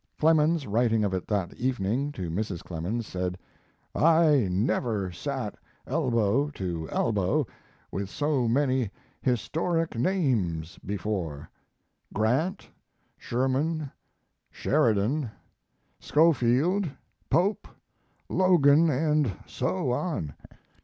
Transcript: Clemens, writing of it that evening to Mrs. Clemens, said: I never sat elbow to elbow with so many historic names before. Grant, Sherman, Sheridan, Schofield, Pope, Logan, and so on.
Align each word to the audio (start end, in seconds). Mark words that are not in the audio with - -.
Clemens, 0.19 0.65
writing 0.65 1.03
of 1.03 1.13
it 1.13 1.27
that 1.27 1.53
evening 1.57 2.11
to 2.13 2.31
Mrs. 2.31 2.63
Clemens, 2.63 3.05
said: 3.05 3.37
I 3.93 4.47
never 4.49 5.11
sat 5.11 5.53
elbow 5.85 6.49
to 6.55 6.89
elbow 6.91 7.45
with 7.91 8.09
so 8.09 8.47
many 8.47 8.89
historic 9.21 9.95
names 9.95 10.79
before. 10.83 11.51
Grant, 12.15 12.67
Sherman, 13.15 13.91
Sheridan, 14.49 15.29
Schofield, 15.99 16.89
Pope, 17.29 17.67
Logan, 18.27 18.89
and 18.89 19.31
so 19.45 19.91
on. 19.91 20.33